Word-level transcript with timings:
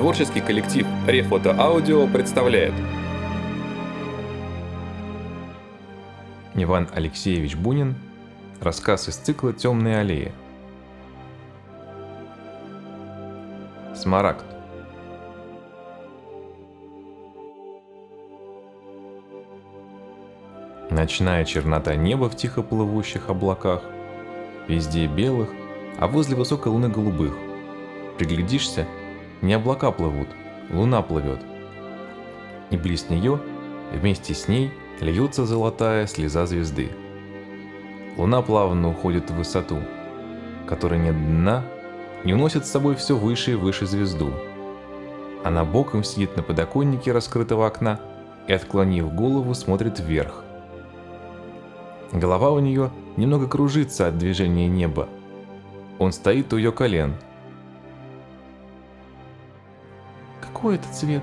Творческий 0.00 0.40
коллектив 0.40 0.86
Рефото 1.06 1.54
Аудио 1.60 2.06
представляет. 2.06 2.72
Иван 6.54 6.88
Алексеевич 6.94 7.54
Бунин. 7.54 7.96
Рассказ 8.62 9.10
из 9.10 9.16
цикла 9.16 9.52
«Темные 9.52 9.98
аллеи» 9.98 10.32
Смарагд. 13.94 14.46
Ночная 20.88 21.44
чернота 21.44 21.94
неба 21.94 22.30
в 22.30 22.36
тихо 22.38 22.62
плывущих 22.62 23.28
облаках, 23.28 23.82
везде 24.66 25.06
белых, 25.06 25.50
а 25.98 26.06
возле 26.06 26.36
высокой 26.36 26.68
луны 26.68 26.88
голубых. 26.88 27.34
Приглядишься, 28.16 28.86
не 29.42 29.54
облака 29.54 29.90
плывут, 29.90 30.28
луна 30.70 31.02
плывет. 31.02 31.40
И 32.70 32.76
близ 32.76 33.08
нее, 33.10 33.40
вместе 33.92 34.34
с 34.34 34.48
ней, 34.48 34.72
льется 35.00 35.46
золотая 35.46 36.06
слеза 36.06 36.46
звезды. 36.46 36.90
Луна 38.16 38.42
плавно 38.42 38.90
уходит 38.90 39.30
в 39.30 39.36
высоту, 39.36 39.78
которой 40.66 40.98
нет 40.98 41.16
дна, 41.16 41.64
и 42.24 42.32
уносит 42.32 42.66
с 42.66 42.70
собой 42.70 42.96
все 42.96 43.16
выше 43.16 43.52
и 43.52 43.54
выше 43.54 43.86
звезду. 43.86 44.32
Она 45.42 45.64
боком 45.64 46.04
сидит 46.04 46.36
на 46.36 46.42
подоконнике 46.42 47.12
раскрытого 47.12 47.66
окна 47.66 47.98
и, 48.46 48.52
отклонив 48.52 49.12
голову, 49.14 49.54
смотрит 49.54 49.98
вверх. 50.00 50.44
Голова 52.12 52.50
у 52.50 52.58
нее 52.58 52.90
немного 53.16 53.46
кружится 53.46 54.08
от 54.08 54.18
движения 54.18 54.68
неба. 54.68 55.08
Он 55.98 56.12
стоит 56.12 56.52
у 56.52 56.56
ее 56.56 56.72
колен. 56.72 57.14
Какой 60.60 60.74
это 60.74 60.92
цвет? 60.92 61.22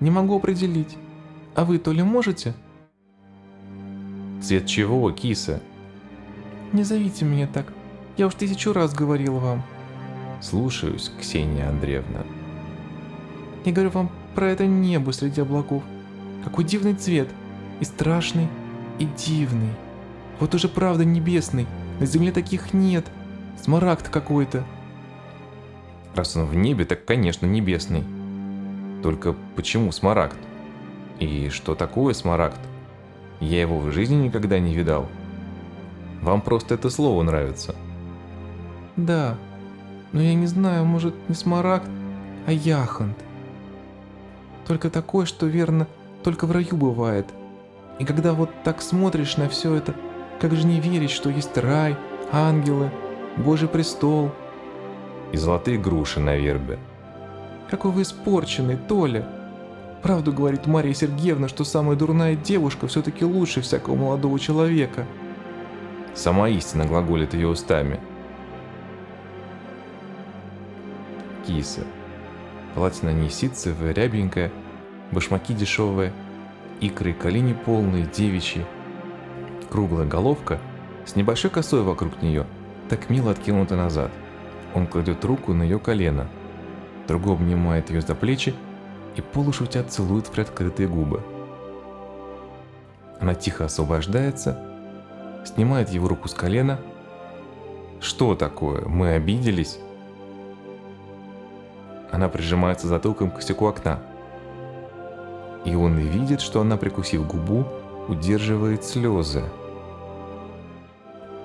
Не 0.00 0.10
могу 0.10 0.36
определить. 0.36 0.96
А 1.54 1.64
вы 1.64 1.78
то 1.78 1.92
ли 1.92 2.02
можете? 2.02 2.52
Цвет 4.42 4.66
чего, 4.66 5.12
киса? 5.12 5.60
Не 6.72 6.82
зовите 6.82 7.24
меня 7.24 7.46
так. 7.46 7.72
Я 8.16 8.26
уж 8.26 8.34
тысячу 8.34 8.72
раз 8.72 8.92
говорил 8.94 9.38
вам. 9.38 9.62
Слушаюсь, 10.40 11.12
Ксения 11.20 11.68
Андреевна. 11.68 12.24
Я 13.64 13.70
говорю 13.70 13.90
вам 13.90 14.10
про 14.34 14.48
это 14.48 14.66
небо 14.66 15.12
среди 15.12 15.42
облаков. 15.42 15.84
Какой 16.42 16.64
дивный 16.64 16.94
цвет. 16.94 17.28
И 17.78 17.84
страшный, 17.84 18.48
и 18.98 19.04
дивный. 19.04 19.70
Вот 20.40 20.52
уже 20.52 20.66
правда 20.66 21.04
небесный. 21.04 21.68
На 22.00 22.06
земле 22.06 22.32
таких 22.32 22.74
нет. 22.74 23.06
Смарагд 23.62 24.08
какой-то. 24.08 24.64
Раз 26.14 26.36
он 26.36 26.46
в 26.46 26.54
небе, 26.54 26.84
так, 26.84 27.04
конечно, 27.04 27.46
небесный. 27.46 28.04
Только 29.02 29.34
почему 29.56 29.92
смарагд? 29.92 30.36
И 31.18 31.48
что 31.48 31.74
такое 31.74 32.14
смарагд? 32.14 32.58
Я 33.40 33.60
его 33.60 33.78
в 33.78 33.90
жизни 33.90 34.16
никогда 34.16 34.58
не 34.58 34.74
видал. 34.74 35.08
Вам 36.22 36.40
просто 36.40 36.74
это 36.74 36.90
слово 36.90 37.22
нравится. 37.22 37.74
Да, 38.96 39.36
но 40.12 40.22
я 40.22 40.34
не 40.34 40.46
знаю, 40.46 40.84
может 40.84 41.14
не 41.28 41.34
смарагд, 41.34 41.88
а 42.46 42.52
яхонт. 42.52 43.18
Только 44.66 44.88
такое, 44.88 45.26
что 45.26 45.46
верно, 45.46 45.86
только 46.22 46.46
в 46.46 46.52
раю 46.52 46.76
бывает– 46.76 47.26
и 47.98 48.04
когда 48.04 48.32
вот 48.32 48.50
так 48.64 48.82
смотришь 48.82 49.36
на 49.36 49.48
все 49.48 49.74
это, 49.74 49.94
как 50.40 50.52
же 50.54 50.66
не 50.66 50.80
верить, 50.80 51.10
что 51.10 51.30
есть 51.30 51.56
рай, 51.56 51.96
ангелы, 52.32 52.90
Божий 53.36 53.68
престол? 53.68 54.32
И 55.34 55.36
золотые 55.36 55.78
груши 55.78 56.20
на 56.20 56.36
вербе. 56.36 56.78
Какой 57.68 57.90
вы 57.90 58.02
испорченный, 58.02 58.76
Толя. 58.76 59.26
Правду 60.00 60.32
говорит 60.32 60.68
Мария 60.68 60.94
Сергеевна, 60.94 61.48
что 61.48 61.64
самая 61.64 61.96
дурная 61.96 62.36
девушка 62.36 62.86
все-таки 62.86 63.24
лучше 63.24 63.60
всякого 63.60 63.96
молодого 63.96 64.38
человека. 64.38 65.04
Сама 66.14 66.48
истина 66.50 66.86
глаголит 66.86 67.34
ее 67.34 67.48
устами. 67.48 67.98
Киса. 71.44 71.82
Платье 72.76 73.08
на 73.08 73.12
ней 73.12 73.28
ситцевое, 73.28 73.92
рябенькое, 73.92 74.52
башмаки 75.10 75.52
дешевые– 75.52 76.12
икры 76.80 77.10
и 77.10 77.12
колени 77.12 77.54
полные, 77.54 78.06
девичьи. 78.06 78.64
Круглая 79.68 80.06
головка 80.06 80.60
с 81.04 81.16
небольшой 81.16 81.50
косой 81.50 81.82
вокруг 81.82 82.22
нее, 82.22 82.46
так 82.88 83.10
мило 83.10 83.32
откинута 83.32 83.74
назад. 83.74 84.12
Он 84.74 84.86
кладет 84.86 85.24
руку 85.24 85.52
на 85.52 85.62
ее 85.62 85.78
колено, 85.78 86.26
другой 87.06 87.34
обнимает 87.34 87.90
ее 87.90 88.00
за 88.00 88.14
плечи 88.14 88.54
и 89.16 89.20
полушутя 89.20 89.84
целует 89.84 90.26
в 90.26 90.30
приоткрытые 90.32 90.88
губы. 90.88 91.22
Она 93.20 93.34
тихо 93.34 93.66
освобождается, 93.66 94.58
снимает 95.44 95.90
его 95.90 96.08
руку 96.08 96.28
с 96.28 96.34
колена. 96.34 96.80
«Что 98.00 98.34
такое? 98.34 98.84
Мы 98.86 99.12
обиделись?» 99.12 99.78
Она 102.10 102.28
прижимается 102.28 102.86
затылком 102.86 103.30
к 103.30 103.36
косяку 103.36 103.66
окна 103.66 104.00
и 105.64 105.74
он 105.74 105.96
видит, 105.98 106.40
что 106.40 106.60
она, 106.60 106.76
прикусив 106.76 107.26
губу, 107.26 107.64
удерживает 108.08 108.84
слезы. 108.84 109.44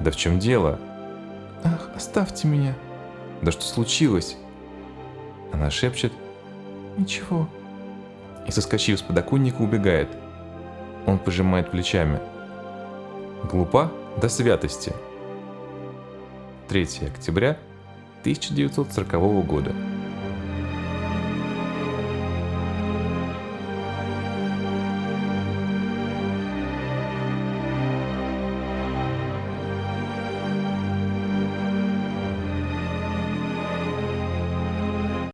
«Да 0.00 0.10
в 0.10 0.16
чем 0.16 0.38
дело?» 0.38 0.78
«Ах, 1.62 1.90
оставьте 1.94 2.48
меня!» 2.48 2.74
«Да 3.42 3.52
что 3.52 3.62
случилось?» 3.62 4.36
Она 5.52 5.70
шепчет 5.70 6.12
«Ничего». 6.96 7.48
И, 8.46 8.50
соскочив 8.50 8.98
с 8.98 9.02
подоконника, 9.02 9.62
убегает. 9.62 10.08
Он 11.06 11.18
пожимает 11.18 11.70
плечами. 11.70 12.20
Глупа 13.50 13.90
до 14.20 14.28
святости. 14.28 14.92
3 16.68 16.82
октября 17.06 17.58
1940 18.22 19.46
года. 19.46 19.74